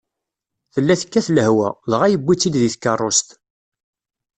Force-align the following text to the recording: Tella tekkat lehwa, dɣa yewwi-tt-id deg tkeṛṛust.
Tella 0.73 0.95
tekkat 1.01 1.27
lehwa, 1.35 1.69
dɣa 1.91 2.07
yewwi-tt-id 2.09 2.55
deg 2.59 2.71
tkeṛṛust. 2.73 3.29